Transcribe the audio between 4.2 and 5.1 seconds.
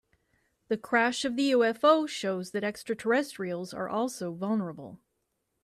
vulnerable.